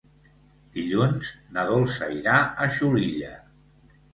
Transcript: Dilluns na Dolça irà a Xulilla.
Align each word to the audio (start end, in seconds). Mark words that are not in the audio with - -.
Dilluns 0.77 1.29
na 1.57 1.67
Dolça 1.73 2.09
irà 2.21 2.39
a 2.67 2.71
Xulilla. 2.79 3.31